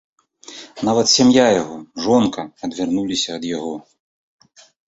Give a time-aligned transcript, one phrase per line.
[0.87, 3.75] Нават сям'я яго, жонка, адвярнулася ад яго.